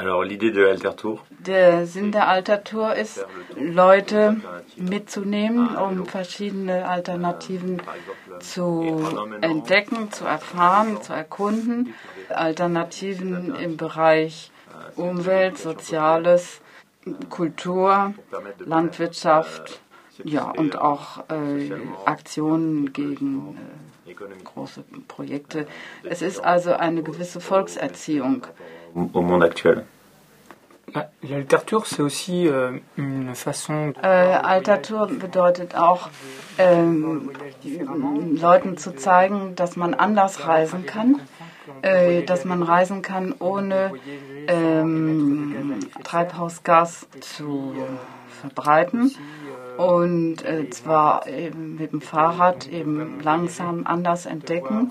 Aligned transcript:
Alors 0.00 0.22
l'idée 0.22 0.52
de 0.52 0.64
Altertour 0.64 1.24
Der 1.40 1.84
Sinn 1.84 2.12
der 2.12 2.28
Altertour 2.28 2.94
ist, 2.94 3.26
Leute 3.56 4.36
mitzunehmen, 4.76 5.74
um 5.76 6.06
verschiedene 6.06 6.88
Alternativen 6.88 7.82
zu 8.38 9.02
entdecken, 9.40 10.12
zu 10.12 10.24
erfahren, 10.24 11.02
zu 11.02 11.12
erkunden. 11.12 11.94
Alternativen 12.28 13.56
im 13.56 13.76
Bereich 13.76 14.52
Umwelt, 14.94 15.58
Soziales, 15.58 16.60
Kultur, 17.28 18.14
Landwirtschaft, 18.60 19.80
ja, 20.22 20.48
und 20.50 20.78
auch 20.78 21.24
äh, 21.28 21.72
Aktionen 22.04 22.92
gegen 22.92 23.58
äh, 24.06 24.14
große 24.44 24.84
Projekte. 25.08 25.66
Es 26.04 26.22
ist 26.22 26.38
also 26.38 26.72
eine 26.72 27.02
gewisse 27.02 27.40
Volkserziehung. 27.40 28.46
Au 28.94 29.22
monde 29.22 29.44
actuel 29.44 29.84
Bah, 30.94 31.10
L'altertour, 31.22 31.86
c'est 31.86 32.00
aussi 32.00 32.48
euh, 32.48 32.78
une 32.96 33.34
façon 33.34 33.92
Äh, 34.02 34.06
Altertour 34.06 35.08
bedeutet 35.08 35.74
auch, 35.74 36.08
ähm, 36.58 37.30
Leuten 38.40 38.78
zu 38.78 38.94
zeigen, 38.96 39.54
dass 39.54 39.76
man 39.76 39.92
anders 39.94 40.46
reisen 40.46 40.86
kann, 40.86 41.20
äh, 41.82 42.22
dass 42.22 42.44
man 42.44 42.62
reisen 42.62 43.02
kann, 43.02 43.34
ohne 43.38 43.92
ähm, 44.46 45.78
Treibhausgas 46.04 47.06
zu 47.20 47.74
verbreiten. 48.40 49.14
Und 49.76 50.44
äh, 50.44 50.70
zwar 50.70 51.26
eben 51.26 51.76
mit 51.76 51.92
dem 51.92 52.00
Fahrrad 52.00 52.66
eben 52.66 53.20
langsam 53.22 53.86
anders 53.86 54.26
entdecken. 54.26 54.90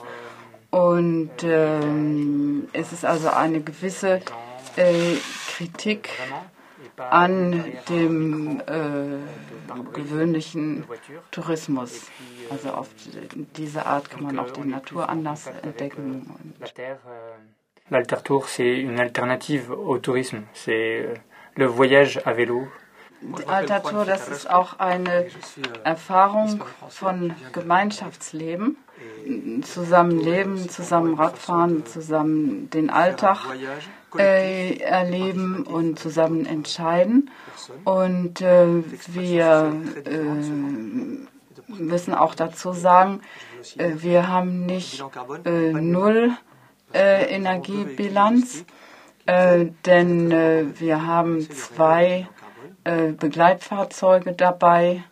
Und 0.70 1.32
ähm, 1.44 2.68
es 2.74 2.92
ist 2.92 3.06
also 3.06 3.30
eine 3.30 3.62
gewisse 3.62 4.22
äh, 4.76 5.16
Kritik 5.56 6.10
an 6.98 7.64
dem 7.90 8.60
äh, 8.62 9.94
gewöhnlichen 9.94 10.86
Tourismus. 11.32 12.08
Also 12.50 12.70
auf 12.72 12.90
diese 13.56 13.86
Art 13.86 14.10
kann 14.10 14.24
man 14.24 14.40
auch 14.40 14.52
die 14.52 14.68
Natur 14.68 15.08
anders 15.10 15.48
entdecken. 15.64 16.26
L'Altertour, 17.90 18.48
c'est 18.50 18.82
une 18.82 19.00
alternative 19.00 19.72
au 19.72 19.98
tourisme. 19.98 20.44
C'est 20.54 21.06
euh, 21.06 21.14
le 21.56 21.68
voyage 21.68 22.20
à 22.26 22.34
vélo. 22.34 22.68
Die 23.22 23.48
Altertour, 23.48 24.06
das 24.06 24.28
ist 24.28 24.50
auch 24.50 24.80
eine 24.80 25.28
Erfahrung 25.84 26.64
von 26.90 27.34
Gemeinschaftsleben, 27.52 28.78
zusammen 29.64 30.70
zusammen 30.70 31.16
Radfahren, 31.16 31.86
zusammen 31.86 32.70
den 32.70 32.90
Alltag 32.90 33.40
äh, 34.18 34.78
erleben 34.78 35.64
und 35.64 36.00
zusammen 36.00 36.46
entscheiden. 36.46 37.30
Und 37.84 38.42
äh, 38.42 38.84
wir 39.08 39.74
äh, 40.06 41.82
müssen 41.82 42.14
auch 42.14 42.36
dazu 42.36 42.72
sagen, 42.72 43.22
äh, 43.78 43.92
wir 43.98 44.28
haben 44.28 44.66
nicht 44.66 45.04
äh, 45.46 45.74
null 45.74 46.32
äh, 46.94 47.26
Energiebilanz, 47.36 48.66
äh, 49.26 49.68
denn 49.86 50.32
äh, 50.32 50.66
wir 50.80 51.06
haben 51.06 51.50
zwei 51.52 52.28
äh, 52.88 53.12
Begleitfahrzeuge 53.12 54.32
dabei 54.32 55.04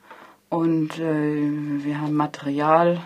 und 0.47 0.97
äh, 0.97 1.83
wir 1.83 1.99
haben 1.99 2.13
Material 2.13 3.01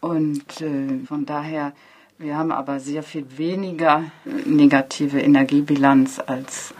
und 0.00 0.62
äh, 0.62 1.04
von 1.06 1.26
daher, 1.26 1.72
wir 2.16 2.38
haben 2.38 2.50
aber 2.50 2.80
sehr 2.80 3.02
viel 3.02 3.26
weniger 3.36 4.04
negative 4.24 5.20
Energiebilanz 5.20 6.18
als 6.18 6.72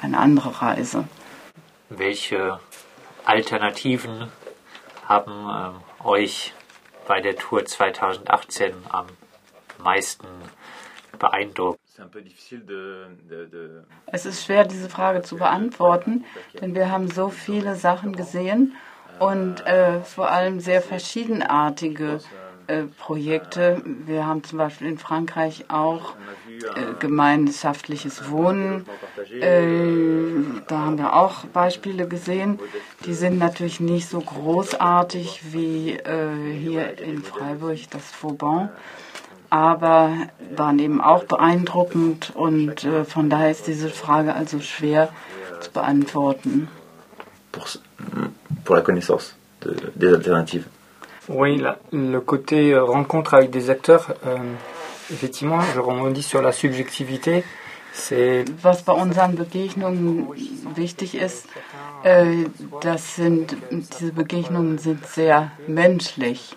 eine 0.00 0.16
andere 0.18 0.62
Reise. 0.62 1.08
Welche 1.88 2.60
Alternativen 3.24 4.28
haben 5.08 5.32
ähm, 5.32 6.06
euch 6.06 6.54
bei 7.08 7.20
der 7.20 7.34
Tour 7.34 7.64
2018 7.64 8.74
am 8.90 9.06
meisten 9.82 10.28
beeindruckt? 11.18 11.80
Es 14.06 14.26
ist 14.26 14.44
schwer, 14.44 14.64
diese 14.64 14.88
Frage 14.88 15.22
zu 15.22 15.36
beantworten, 15.36 16.24
denn 16.60 16.74
wir 16.74 16.90
haben 16.90 17.08
so 17.10 17.28
viele 17.28 17.76
Sachen 17.76 18.16
gesehen 18.16 18.74
und 19.18 19.64
äh, 19.66 20.00
vor 20.00 20.30
allem 20.30 20.60
sehr 20.60 20.82
verschiedenartige 20.82 22.20
äh, 22.66 22.84
Projekte. 22.84 23.82
Wir 23.84 24.26
haben 24.26 24.42
zum 24.42 24.58
Beispiel 24.58 24.88
in 24.88 24.98
Frankreich 24.98 25.66
auch 25.68 26.14
äh, 26.48 26.94
gemeinschaftliches 26.98 28.30
Wohnen. 28.30 28.86
Äh, 29.30 30.62
da 30.66 30.78
haben 30.78 30.98
wir 30.98 31.14
auch 31.14 31.44
Beispiele 31.46 32.08
gesehen. 32.08 32.58
Die 33.04 33.14
sind 33.14 33.38
natürlich 33.38 33.80
nicht 33.80 34.08
so 34.08 34.20
großartig 34.20 35.52
wie 35.52 35.92
äh, 35.92 36.56
hier 36.58 36.98
in 36.98 37.22
Freiburg, 37.22 37.78
das 37.90 38.10
Vauban 38.10 38.70
aber 39.54 40.10
waren 40.56 40.78
eben 40.80 41.00
auch 41.00 41.24
beeindruckend 41.24 42.32
und 42.34 42.84
äh, 42.84 43.04
von 43.04 43.30
daher 43.30 43.50
ist 43.52 43.66
diese 43.68 43.88
Frage 43.88 44.34
also 44.34 44.58
schwer 44.60 45.08
zu 45.60 45.70
beantworten. 45.70 46.68
pour, 47.52 47.66
pour 48.64 48.74
la 48.76 48.82
connaissance 48.82 49.26
de- 49.62 49.76
des 49.94 50.12
alternatives. 50.12 50.64
Oui, 51.28 51.56
la- 51.58 51.78
le 51.92 52.20
côté 52.20 52.72
euh, 52.72 52.82
rencontre 52.82 53.34
avec 53.34 53.50
des 53.50 53.70
acteurs, 53.70 54.04
euh, 54.26 54.38
effectivement, 55.10 55.60
je 55.74 55.78
rebondis 55.80 56.22
sur 56.32 56.42
la 56.42 56.50
subjectivité. 56.52 57.44
C'est 57.92 58.44
Was 58.62 58.82
bei 58.82 58.92
unseren 58.92 59.36
Begegnungen 59.36 60.26
wichtig 60.74 61.14
ist, 61.14 61.46
äh, 62.02 62.46
das 62.80 63.14
sind, 63.14 63.56
diese 63.70 64.12
Begegnungen 64.12 64.78
sind 64.78 65.06
sehr 65.06 65.52
menschlich. 65.68 66.56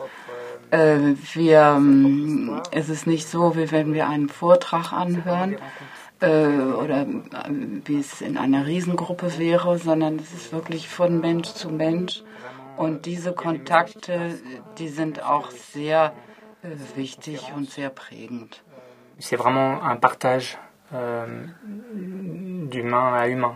Äh, 0.72 1.16
wir, 1.34 1.76
ähm, 1.78 2.62
es 2.72 2.90
ist 2.90 3.08
nicht 3.08 3.28
so, 3.28 3.56
wie 3.56 3.72
wenn 3.72 3.94
wir 3.94 4.08
einen 4.08 4.30
Vortrag 4.30 4.92
anhören 4.92 5.58
äh, 6.20 6.48
oder 6.48 7.02
äh, 7.02 7.50
wie 7.86 8.00
es 8.00 8.22
in 8.22 8.38
einer 8.38 8.66
Riesengruppe 8.66 9.38
wäre, 9.38 9.78
sondern 9.78 10.18
es 10.18 10.34
ist 10.34 10.52
wirklich 10.52 10.90
von 10.90 11.20
Mensch 11.20 11.50
zu 11.50 11.70
Mensch. 11.70 12.24
Und 12.76 13.06
diese 13.06 13.34
Kontakte, 13.34 14.40
die 14.78 14.90
sind 14.90 15.24
auch 15.24 15.50
sehr 15.52 16.14
äh, 16.62 16.98
wichtig 16.98 17.52
und 17.56 17.70
sehr 17.70 17.90
prägend. 17.90 18.62
c'est 19.20 19.36
vraiment 19.36 19.82
un 19.84 19.96
partage 19.96 20.58
euh, 20.94 21.26
d'humain 21.94 23.14
à 23.14 23.28
humain. 23.28 23.56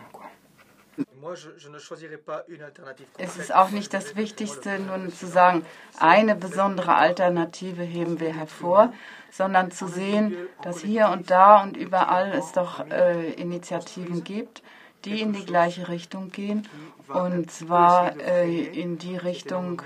Es 3.18 3.34
concrète. 3.34 3.40
ist 3.40 3.54
auch 3.54 3.70
nicht 3.70 3.94
das 3.94 4.16
Wichtigste, 4.16 4.80
nun 4.80 5.14
zu 5.14 5.28
sagen, 5.28 5.66
eine 6.00 6.36
besondere 6.36 6.96
Alternative 6.96 7.84
heben 7.84 8.20
wir 8.20 8.34
hervor, 8.34 8.94
sondern 9.32 9.72
zu 9.72 9.88
sehen, 9.88 10.36
dass 10.64 10.82
hier 10.82 11.10
und 11.10 11.30
da 11.30 11.62
und 11.62 11.78
überall 11.78 12.32
es 12.34 12.52
doch 12.52 12.86
äh, 12.90 13.32
Initiativen 13.34 14.24
gibt, 14.24 14.64
die 15.06 15.22
in 15.22 15.34
die 15.34 15.46
gleiche 15.46 15.88
Richtung 15.90 16.32
gehen. 16.32 16.68
Und 17.08 17.52
zwar 17.52 18.20
äh, 18.20 18.66
in 18.66 18.98
die 18.98 19.18
Richtung, 19.18 19.82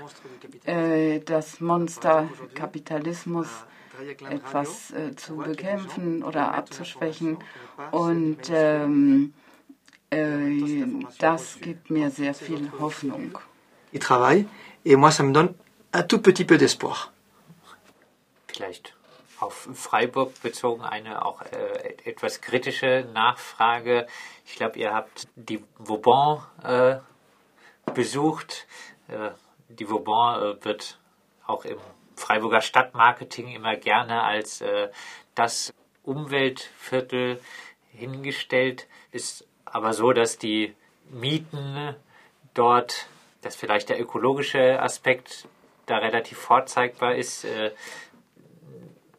äh, 0.64 1.20
das 1.20 1.60
Monster 1.60 2.28
Kapitalismus 2.54 3.48
etwas 4.28 4.90
äh, 4.92 5.16
zu 5.16 5.36
bekämpfen 5.36 6.22
oder 6.22 6.54
abzuschwächen. 6.54 7.38
Und 7.92 8.50
ähm, 8.50 9.34
das 11.18 11.58
gibt 11.60 11.90
mir 11.90 12.10
sehr 12.10 12.34
viel 12.34 12.70
Hoffnung. 12.78 13.38
Ils 13.92 14.00
travaillent 14.00 14.46
et 14.84 14.96
moi, 14.96 15.10
ça 15.10 15.22
me 15.22 15.32
donne 15.32 15.54
un 15.92 16.02
tout 16.02 16.20
petit 16.20 16.44
peu 16.44 16.58
d'espoir. 16.58 17.12
Vielleicht 18.46 18.94
auf 19.38 19.68
Freiburg 19.74 20.32
bezogen 20.42 20.82
eine 20.82 21.24
auch 21.24 21.42
äh, 21.42 21.96
etwas 22.04 22.40
kritische 22.40 23.06
Nachfrage. 23.12 24.06
Ich 24.44 24.56
glaube, 24.56 24.78
ihr 24.78 24.94
habt 24.94 25.28
die 25.36 25.62
Vauban 25.78 26.42
äh, 26.62 26.96
besucht. 27.92 28.66
Äh, 29.08 29.30
die 29.68 29.88
Vauban 29.88 30.40
äh, 30.40 30.64
wird 30.64 30.98
auch 31.46 31.64
im 31.64 31.78
Freiburger 32.16 32.62
Stadtmarketing 32.62 33.48
immer 33.48 33.76
gerne 33.76 34.22
als 34.22 34.60
äh, 34.62 34.88
das 35.34 35.74
Umweltviertel 36.02 37.40
hingestellt. 37.90 38.86
Ist 39.12 39.46
aber 39.64 39.92
so, 39.92 40.12
dass 40.12 40.38
die 40.38 40.74
Mieten 41.10 41.94
dort, 42.54 43.06
dass 43.42 43.56
vielleicht 43.56 43.88
der 43.88 44.00
ökologische 44.00 44.80
Aspekt 44.80 45.48
da 45.86 45.98
relativ 45.98 46.38
vorzeigbar 46.38 47.14
ist, 47.14 47.44
äh, 47.44 47.70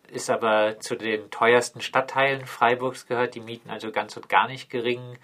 ist 0.09 0.29
aber 0.29 0.79
zu 0.79 0.95
den 0.95 1.29
teuersten 1.31 1.81
Stadtteilen 1.81 2.45
Freiburgs 2.45 3.07
gehört, 3.07 3.35
die 3.35 3.41
Mieten 3.41 3.69
also 3.69 3.91
ganz 3.91 4.15
und 4.15 4.29
gar 4.29 4.47
nicht 4.47 4.69
gering 4.69 5.17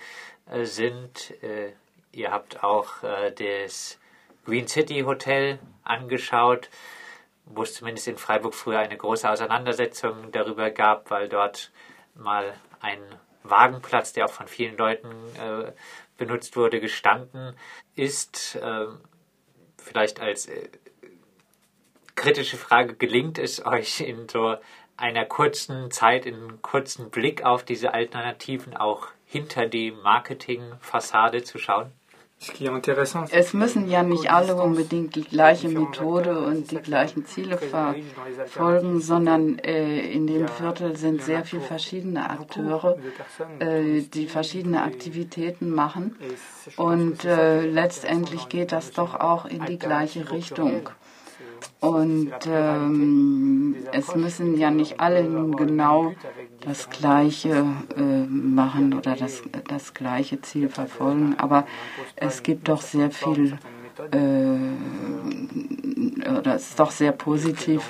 äh, 0.52 0.66
sind. 0.66 1.32
Äh, 1.42 1.72
ihr 2.12 2.32
habt 2.32 2.64
auch 2.64 3.04
äh, 3.04 3.32
das 3.32 4.00
Green 4.46 4.68
City 4.68 5.02
Hotel 5.02 5.60
angeschaut, 5.84 6.70
wo 7.46 7.64
es 7.64 7.74
zumindest 7.74 8.08
in 8.08 8.18
Freiburg 8.18 8.54
früher 8.54 8.80
eine 8.80 8.98
große 8.98 9.30
Auseinandersetzung 9.30 10.32
darüber 10.32 10.70
gab, 10.70 11.10
weil 11.12 11.30
dort 11.30 11.72
mal 12.16 12.54
ein 12.82 13.00
Wagenplatz, 13.44 14.14
der 14.14 14.26
auch 14.26 14.32
von 14.32 14.48
vielen 14.48 14.78
Leuten 14.78 15.10
äh, 15.38 15.72
benutzt 16.18 16.56
wurde, 16.56 16.80
gestanden 16.80 17.56
ist. 17.96 18.56
Äh, 18.56 18.88
vielleicht 19.78 20.20
als 20.20 20.48
äh, 20.48 20.70
kritische 22.16 22.58
Frage, 22.58 22.96
gelingt 22.96 23.38
es 23.38 23.66
euch 23.66 24.02
in 24.02 24.30
so 24.30 24.56
einer 24.98 25.26
kurzen 25.26 25.92
Zeit, 25.92 26.26
in 26.26 26.36
einem 26.36 26.62
kurzen 26.62 27.10
Blick 27.10 27.44
auf 27.44 27.64
diese 27.64 27.94
Alternativen 27.94 28.76
auch 28.78 29.08
hinter 29.26 29.68
die 29.68 29.92
Marketingfassade 29.92 31.44
zu 31.44 31.58
schauen? 31.58 31.92
Es 33.32 33.54
müssen 33.54 33.90
ja 33.90 34.04
nicht 34.04 34.32
alle 34.32 34.56
unbedingt 34.56 35.16
die 35.16 35.24
gleiche 35.24 35.70
Methode 35.70 36.40
und 36.40 36.72
die 36.72 36.78
gleichen 36.78 37.26
Ziele 37.26 37.58
verfolgen, 37.58 39.00
sondern 39.02 39.60
äh, 39.60 40.00
in 40.12 40.28
dem 40.28 40.48
Viertel 40.48 40.96
sind 40.98 41.22
sehr 41.22 41.46
viele 41.46 41.62
verschiedene 41.62 42.30
Akteure, 42.30 42.98
äh, 43.60 44.02
die 44.02 44.28
verschiedene 44.28 44.84
Aktivitäten 44.84 45.70
machen. 45.70 46.16
Und 46.78 47.26
äh, 47.26 47.62
letztendlich 47.62 48.50
geht 48.50 48.72
das 48.72 48.92
doch 48.92 49.16
auch 49.16 49.46
in 49.46 49.66
die 49.66 49.80
gleiche 49.80 50.32
Richtung. 50.32 50.90
Und 51.80 52.34
ähm, 52.48 53.76
es 53.92 54.16
müssen 54.16 54.58
ja 54.58 54.72
nicht 54.72 55.00
alle 55.00 55.24
genau 55.56 56.14
das 56.62 56.90
Gleiche 56.90 57.66
äh, 57.98 58.26
machen 58.28 58.94
oder 58.94 59.16
das, 59.16 59.44
das 59.68 59.94
gleiche 59.94 60.42
Ziel 60.42 60.70
verfolgen, 60.70 61.36
aber 61.38 61.66
es 62.16 62.44
gibt 62.44 62.70
doch 62.70 62.82
sehr 62.82 63.12
viel, 63.12 63.58
äh, 64.12 64.58
oder 66.40 66.56
es 66.56 66.70
ist 66.70 66.80
doch 66.80 66.92
sehr 66.92 67.12
positiv, 67.12 67.90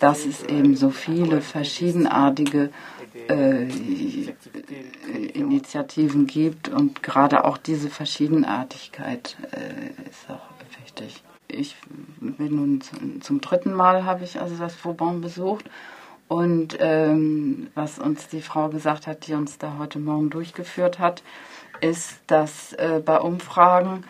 dass 0.00 0.24
es 0.24 0.42
eben 0.44 0.76
so 0.76 0.90
viele 0.90 1.40
verschiedenartige 1.40 2.70
äh, 3.28 3.68
Initiativen 5.34 6.26
gibt. 6.26 6.68
Und 6.68 7.02
gerade 7.02 7.44
auch 7.44 7.58
diese 7.58 7.90
Verschiedenartigkeit 7.90 9.36
äh, 9.52 10.08
ist 10.08 10.28
auch 10.30 10.48
wichtig. 10.82 11.22
Ich 11.48 11.76
bin 12.34 12.56
nun 12.56 13.20
zum 13.20 13.40
dritten 13.40 13.72
Mal 13.72 14.04
habe 14.04 14.24
ich 14.24 14.40
also 14.40 14.56
das 14.56 14.74
Vauban 14.74 15.20
besucht. 15.20 15.64
Und 16.28 16.76
ähm, 16.80 17.68
was 17.74 17.98
uns 17.98 18.28
die 18.28 18.40
Frau 18.40 18.68
gesagt 18.68 19.06
hat, 19.06 19.26
die 19.26 19.34
uns 19.34 19.58
da 19.58 19.76
heute 19.78 20.00
Morgen 20.00 20.28
durchgeführt 20.28 20.98
hat, 20.98 21.22
ist, 21.80 22.18
dass 22.26 22.72
äh, 22.72 23.00
bei 23.04 23.20
Umfragen 23.20 24.04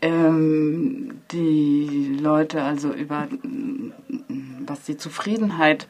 ähm, 0.00 1.20
die 1.30 2.18
Leute 2.20 2.62
also 2.62 2.92
über 2.92 3.28
was 4.66 4.82
die 4.84 4.96
Zufriedenheit 4.96 5.86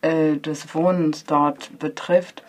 äh, 0.00 0.36
des 0.36 0.74
Wohnens 0.74 1.24
dort 1.24 1.78
betrifft, 1.78 2.42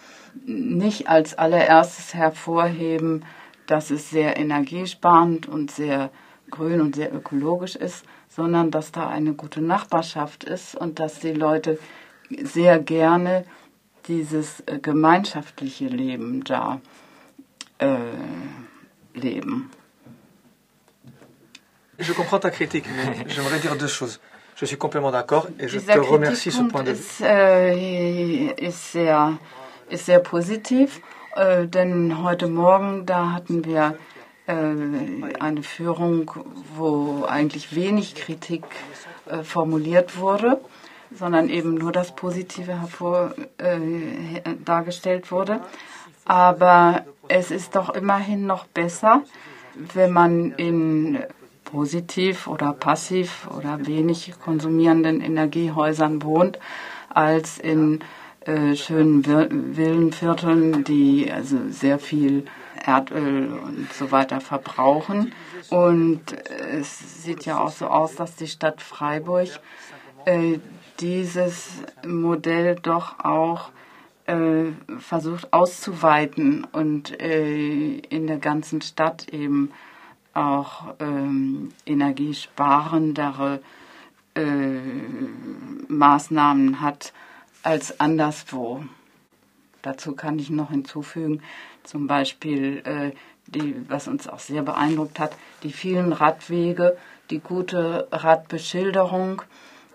nicht 0.46 1.08
als 1.08 1.38
allererstes 1.38 2.14
hervorheben, 2.14 3.26
dass 3.68 3.92
es 3.92 4.10
sehr 4.10 4.38
energiesparend 4.38 5.48
und 5.48 5.72
sehr 5.72 6.10
grün 6.56 6.80
und 6.82 6.96
sehr 6.96 7.12
ökologisch 7.14 7.76
ist, 7.76 8.06
sondern 8.30 8.72
dass 8.72 8.92
da 8.92 9.04
eine 9.10 9.34
gute 9.34 9.62
Nachbarschaft 9.62 10.44
ist 10.56 10.76
und 10.76 11.00
dass 11.00 11.20
die 11.20 11.34
Leute 11.34 11.80
sehr 12.56 12.80
gerne 12.80 13.46
dieses 14.08 14.62
äh, 14.62 14.80
gemeinschaftliche 14.80 15.86
Leben 15.86 16.44
da 16.44 16.80
äh, 17.80 17.98
leben. 19.14 19.70
Je 22.00 22.14
comprends 22.14 22.42
ta 22.42 22.50
critique, 22.50 22.88
mais 22.96 23.34
j'aimerais 23.34 23.60
dire 23.60 23.76
deux 23.78 23.88
choses. 23.88 24.20
Je 24.56 24.66
suis 24.66 24.78
complètement 24.78 25.12
d'accord 25.12 25.48
et 25.60 25.68
je 25.68 25.80
te 25.80 26.00
remercie 26.00 26.52
ce 26.52 26.64
point 26.64 26.84
de 26.84 26.92
vue. 26.92 27.00
Ist, 27.00 27.22
äh, 27.22 28.68
ist, 28.68 28.92
sehr, 28.92 29.38
ist 29.90 30.06
sehr 30.06 30.20
positiv, 30.20 31.02
äh, 31.36 31.68
denn 31.68 32.24
heute 32.24 32.48
Morgen, 32.48 33.06
da 33.06 33.32
hatten 33.32 33.66
wir 33.66 33.98
eine 34.46 35.64
Führung, 35.64 36.32
wo 36.76 37.26
eigentlich 37.26 37.76
wenig 37.76 38.16
Kritik 38.16 38.66
äh, 39.26 39.44
formuliert 39.44 40.18
wurde, 40.18 40.60
sondern 41.16 41.50
eben 41.50 41.76
nur 41.76 41.92
das 41.92 42.16
Positive 42.16 42.80
hervor 42.80 43.34
äh, 43.58 43.78
dargestellt 44.66 45.32
wurde. 45.32 45.62
Aber 46.26 47.06
es 47.28 47.52
ist 47.52 47.76
doch 47.76 47.90
immerhin 47.90 48.46
noch 48.46 48.66
besser, 48.66 49.24
wenn 49.76 50.12
man 50.12 50.52
in 50.52 51.20
positiv 51.64 52.48
oder 52.48 52.74
passiv 52.74 53.48
oder 53.58 53.86
wenig 53.88 54.34
konsumierenden 54.44 55.22
Energiehäusern 55.22 56.22
wohnt, 56.22 56.60
als 57.10 57.58
in 57.58 58.00
äh, 58.42 58.76
schönen 58.76 59.26
Villenvierteln, 59.26 60.84
die 60.84 61.32
also 61.32 61.58
sehr 61.70 61.98
viel 61.98 62.46
Erdöl 62.84 63.52
und 63.54 63.92
so 63.94 64.12
weiter 64.12 64.42
verbrauchen. 64.42 65.34
Und 65.70 66.34
es 66.72 67.24
sieht 67.24 67.46
ja 67.46 67.60
auch 67.60 67.72
so 67.72 67.88
aus, 67.88 68.16
dass 68.16 68.36
die 68.36 68.48
Stadt 68.48 68.82
Freiburg 68.82 69.48
äh, 70.26 70.60
dieses 71.00 71.84
Modell 72.06 72.76
doch 72.76 73.20
auch 73.20 73.72
äh, 74.26 74.72
versucht 75.00 75.52
auszuweiten 75.52 76.66
und 76.72 77.20
äh, 77.20 77.98
in 77.98 78.28
der 78.28 78.38
ganzen 78.38 78.82
Stadt 78.82 79.30
eben 79.30 79.72
auch 80.34 80.96
ähm, 81.00 81.70
energiesparendere 81.86 83.62
äh, 84.36 84.80
Maßnahmen 85.88 86.82
hat 86.82 87.14
als 87.64 88.00
anderswo. 88.00 88.84
Dazu 89.84 90.16
kann 90.16 90.40
ich 90.40 90.50
noch 90.50 90.72
hinzufügen, 90.72 91.44
zum 91.84 92.08
Beispiel, 92.08 92.82
äh, 92.86 93.12
die, 93.48 93.76
was 93.90 94.08
uns 94.08 94.28
auch 94.28 94.40
sehr 94.40 94.64
beeindruckt 94.64 95.20
hat, 95.20 95.36
die 95.62 95.74
vielen 95.74 96.14
Radwege, 96.14 96.98
die 97.30 97.40
gute 97.40 98.08
Radbeschilderung, 98.12 99.44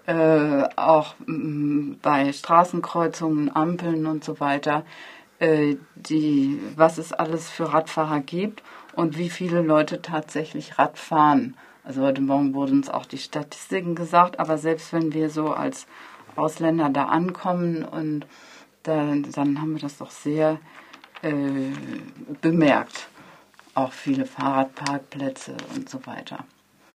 äh, 0.06 0.69
auch 0.76 1.14
mh, 1.26 1.96
bei 2.02 2.32
Straßenkreuzungen, 2.32 3.55
Ampeln 3.56 4.06
und 4.06 4.25
so 4.25 4.38
weiter, 4.40 4.85
äh, 5.38 5.76
die, 5.94 6.61
was 6.76 6.99
es 6.99 7.12
alles 7.12 7.49
für 7.49 7.73
Radfahrer 7.73 8.20
gibt 8.20 8.62
und 8.94 9.17
wie 9.17 9.31
viele 9.31 9.62
Leute 9.62 10.02
tatsächlich 10.02 10.79
Rad 10.79 10.99
fahren. 10.99 11.56
Also 11.84 12.02
heute 12.02 12.20
Morgen 12.20 12.52
wurden 12.52 12.79
uns 12.79 12.91
auch 12.91 13.06
die 13.06 13.19
Statistiken 13.19 13.94
gesagt, 13.94 14.38
aber 14.38 14.58
selbst 14.58 14.93
wenn 14.93 15.14
wir 15.14 15.31
so 15.31 15.52
als 15.52 15.87
Ausländer 16.37 16.91
da 16.91 17.05
ankommen 17.05 17.84
und 17.84 18.26
dann, 18.88 19.31
dann 19.32 19.61
haben 19.61 19.75
wir 19.75 19.81
das 19.81 19.99
doch 19.99 20.11
sehr 20.11 20.58
äh, 21.23 21.32
bemerkt. 22.40 23.08
Auch 23.75 23.93
viele 23.93 24.24
Fahrradparkplätze 24.24 25.56
und 25.74 25.89
so 25.89 26.05
weiter. 26.06 26.44